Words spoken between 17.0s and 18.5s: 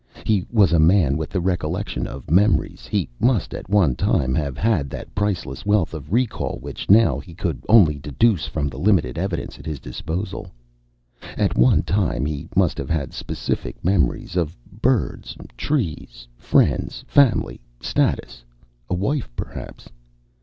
family, status,